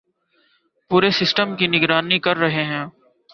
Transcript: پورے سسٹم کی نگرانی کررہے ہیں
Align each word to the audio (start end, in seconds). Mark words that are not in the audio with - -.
پورے 0.91 1.09
سسٹم 1.11 1.55
کی 1.55 1.67
نگرانی 1.67 2.19
کررہے 2.19 2.63
ہیں 2.63 2.85